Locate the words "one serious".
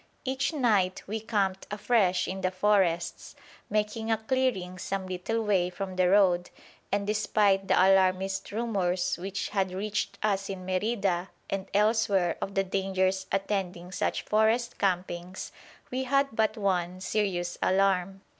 16.57-17.59